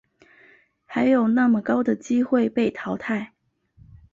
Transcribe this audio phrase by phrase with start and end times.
[0.83, 3.35] 还有那么高的机会被淘汰